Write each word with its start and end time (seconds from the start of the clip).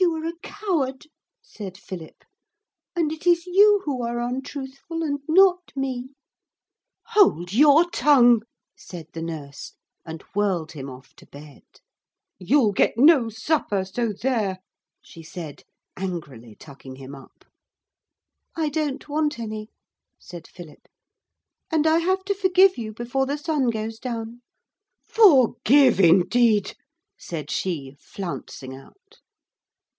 'You 0.00 0.14
are 0.16 0.24
a 0.26 0.38
coward,' 0.42 1.06
said 1.42 1.76
Philip, 1.76 2.24
'and 2.96 3.12
it 3.12 3.26
is 3.26 3.46
you 3.46 3.82
who 3.84 4.02
are 4.02 4.20
untruthful 4.20 5.02
and 5.02 5.20
not 5.28 5.70
me.' 5.76 6.08
'Hold 7.08 7.52
your 7.52 7.84
tongue,' 7.90 8.42
said 8.76 9.08
the 9.12 9.22
nurse, 9.22 9.74
and 10.04 10.22
whirled 10.34 10.72
him 10.72 10.88
off 10.88 11.14
to 11.16 11.26
bed. 11.26 11.62
'You'll 12.38 12.72
get 12.72 12.94
no 12.96 13.28
supper, 13.28 13.84
so 13.84 14.12
there!' 14.14 14.60
she 15.02 15.22
said, 15.22 15.62
angrily 15.96 16.56
tucking 16.56 16.96
him 16.96 17.14
up. 17.14 17.44
'I 18.56 18.70
don't 18.70 19.08
want 19.10 19.38
any,' 19.38 19.68
said 20.18 20.48
Philip, 20.48 20.88
'and 21.70 21.86
I 21.86 21.98
have 21.98 22.24
to 22.24 22.34
forgive 22.34 22.78
you 22.78 22.92
before 22.94 23.26
the 23.26 23.36
sun 23.38 23.68
goes 23.68 23.98
down.' 24.00 24.40
'Forgive, 25.04 26.00
indeed!' 26.00 26.74
said 27.18 27.50
she, 27.50 27.94
flouncing 28.00 28.74
out. 28.74 29.18